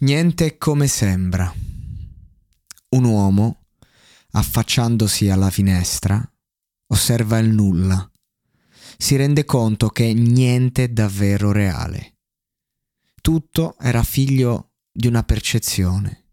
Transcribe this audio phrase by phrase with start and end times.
[0.00, 1.52] Niente come sembra.
[2.90, 3.66] Un uomo,
[4.32, 6.22] affacciandosi alla finestra,
[6.88, 8.10] osserva il nulla.
[8.96, 12.18] Si rende conto che niente è davvero reale.
[13.20, 16.28] Tutto era figlio di una percezione.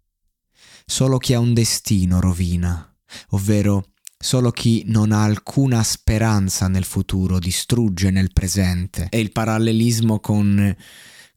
[0.85, 2.95] Solo chi ha un destino rovina,
[3.29, 9.07] ovvero Solo chi non ha alcuna speranza nel futuro distrugge nel presente.
[9.09, 10.75] E il parallelismo con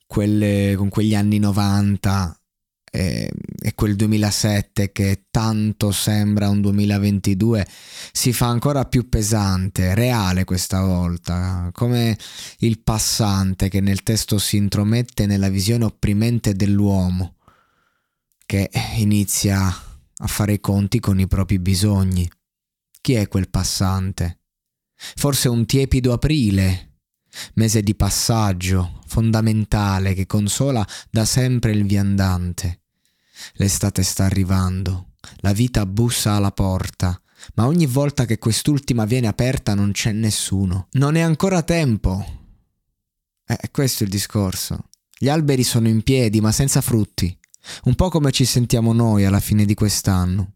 [0.07, 2.39] quelle, con quegli anni 90
[2.95, 3.29] e,
[3.61, 7.67] e, quel 2007 che tanto sembra un 2022
[8.13, 12.17] si fa ancora più pesante, reale questa volta, come
[12.59, 17.35] il passante che nel testo si intromette nella visione opprimente dell'uomo
[18.47, 22.31] che inizia a fare i conti con i propri bisogni.
[23.01, 24.39] Chi è quel passante?
[24.95, 26.94] Forse un tiepido aprile
[27.55, 32.81] mese di passaggio, fondamentale, che consola da sempre il viandante.
[33.55, 37.21] L'estate sta arrivando, la vita bussa alla porta,
[37.55, 40.89] ma ogni volta che quest'ultima viene aperta non c'è nessuno.
[40.93, 42.43] Non è ancora tempo.
[43.47, 44.89] Eh, questo il discorso.
[45.17, 47.37] Gli alberi sono in piedi, ma senza frutti,
[47.85, 50.55] un po' come ci sentiamo noi alla fine di quest'anno.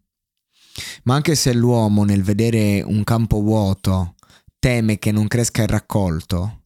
[1.04, 4.14] Ma anche se l'uomo nel vedere un campo vuoto
[4.58, 6.62] teme che non cresca il raccolto,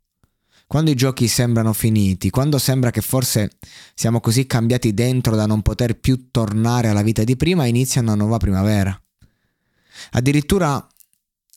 [0.73, 3.59] quando i giochi sembrano finiti, quando sembra che forse
[3.93, 8.15] siamo così cambiati dentro da non poter più tornare alla vita di prima, inizia una
[8.15, 8.99] nuova primavera.
[10.13, 10.83] Addirittura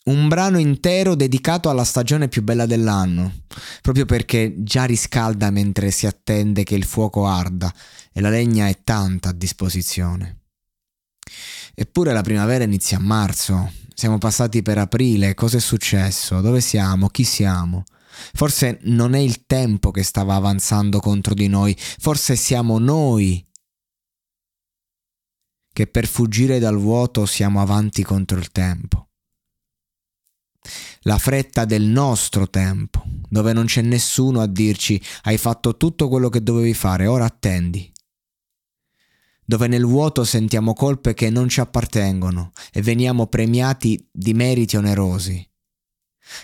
[0.07, 3.43] un brano intero dedicato alla stagione più bella dell'anno,
[3.81, 7.73] proprio perché già riscalda mentre si attende che il fuoco arda
[8.11, 10.39] e la legna è tanta a disposizione.
[11.73, 16.41] Eppure la primavera inizia a marzo, siamo passati per aprile, cosa è successo?
[16.41, 17.07] Dove siamo?
[17.07, 17.85] Chi siamo?
[18.33, 23.45] Forse non è il tempo che stava avanzando contro di noi, forse siamo noi
[25.75, 29.09] che per fuggire dal vuoto siamo avanti contro il tempo.
[31.01, 36.29] La fretta del nostro tempo, dove non c'è nessuno a dirci hai fatto tutto quello
[36.29, 37.91] che dovevi fare, ora attendi.
[39.43, 45.47] Dove nel vuoto sentiamo colpe che non ci appartengono e veniamo premiati di meriti onerosi.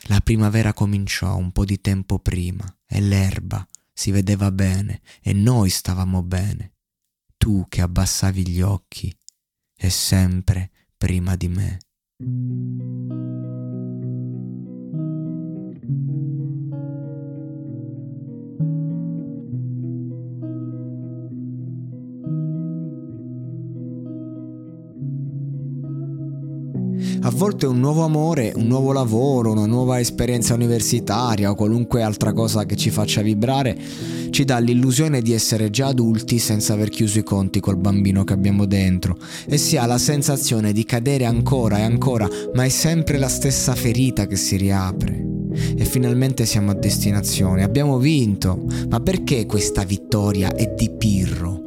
[0.03, 5.69] La primavera cominciò un po' di tempo prima e l'erba si vedeva bene e noi
[5.69, 6.73] stavamo bene.
[7.37, 9.15] Tu che abbassavi gli occhi
[9.75, 11.79] e sempre prima di me.
[27.23, 32.33] A volte un nuovo amore, un nuovo lavoro, una nuova esperienza universitaria o qualunque altra
[32.33, 33.77] cosa che ci faccia vibrare
[34.31, 38.33] ci dà l'illusione di essere già adulti senza aver chiuso i conti col bambino che
[38.33, 43.19] abbiamo dentro e si ha la sensazione di cadere ancora e ancora, ma è sempre
[43.19, 45.23] la stessa ferita che si riapre.
[45.77, 51.60] E finalmente siamo a destinazione, abbiamo vinto, ma perché questa vittoria è di Pirro?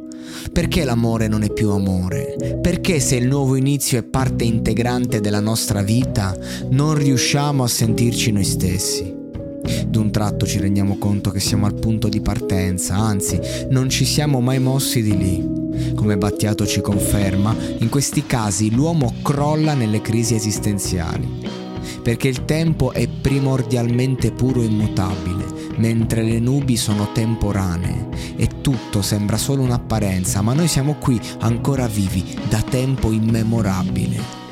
[0.51, 2.59] Perché l'amore non è più amore?
[2.61, 6.37] Perché se il nuovo inizio è parte integrante della nostra vita,
[6.69, 9.13] non riusciamo a sentirci noi stessi?
[9.87, 13.39] D'un tratto ci rendiamo conto che siamo al punto di partenza, anzi
[13.69, 15.93] non ci siamo mai mossi di lì.
[15.95, 21.27] Come Battiato ci conferma, in questi casi l'uomo crolla nelle crisi esistenziali,
[22.01, 25.45] perché il tempo è primordialmente puro e immutabile,
[25.77, 31.87] mentre le nubi sono temporanee e tutto sembra solo un'apparenza, ma noi siamo qui ancora
[31.87, 34.43] vivi da tempo immemorabile.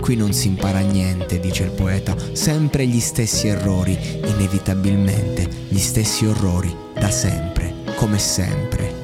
[0.00, 6.26] Qui non si impara niente, dice il poeta, sempre gli stessi errori, inevitabilmente gli stessi
[6.26, 9.02] orrori, da sempre, come sempre.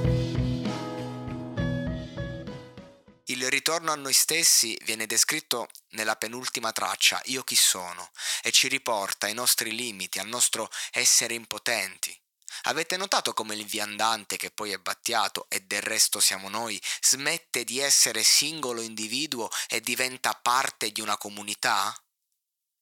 [3.24, 8.10] Il ritorno a noi stessi viene descritto nella penultima traccia, Io chi sono,
[8.42, 12.18] e ci riporta ai nostri limiti, al nostro essere impotenti.
[12.64, 17.64] Avete notato come il viandante, che poi è Battiato e del resto siamo noi, smette
[17.64, 21.94] di essere singolo individuo e diventa parte di una comunità?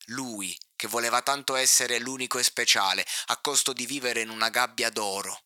[0.06, 4.90] Lui, che voleva tanto essere l'unico e speciale, a costo di vivere in una gabbia
[4.90, 5.44] d'oro.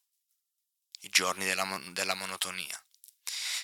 [1.01, 2.81] I giorni della, della monotonia.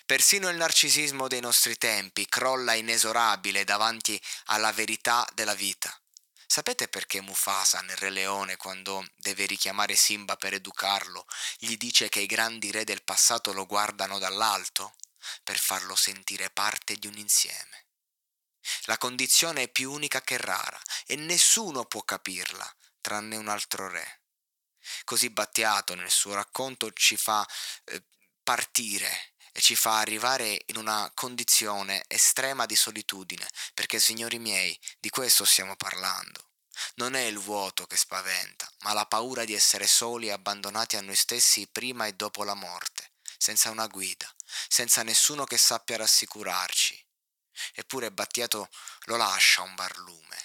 [0.09, 5.95] Persino il narcisismo dei nostri tempi crolla inesorabile davanti alla verità della vita.
[6.47, 11.27] Sapete perché Mufasa nel Re Leone, quando deve richiamare Simba per educarlo,
[11.59, 14.95] gli dice che i grandi re del passato lo guardano dall'alto?
[15.45, 17.89] Per farlo sentire parte di un insieme.
[18.85, 24.23] La condizione è più unica che rara e nessuno può capirla, tranne un altro re.
[25.05, 27.47] Così Battiato nel suo racconto ci fa
[27.85, 28.03] eh,
[28.43, 33.45] partire e ci fa arrivare in una condizione estrema di solitudine,
[33.75, 36.51] perché signori miei, di questo stiamo parlando.
[36.95, 41.01] Non è il vuoto che spaventa, ma la paura di essere soli e abbandonati a
[41.01, 44.33] noi stessi prima e dopo la morte, senza una guida,
[44.69, 47.05] senza nessuno che sappia rassicurarci.
[47.75, 48.69] Eppure Battiato
[49.07, 50.37] lo lascia un barlume.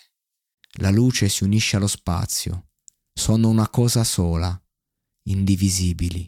[0.78, 2.70] La luce si unisce allo spazio.
[3.14, 4.60] Sono una cosa sola,
[5.26, 6.28] indivisibili.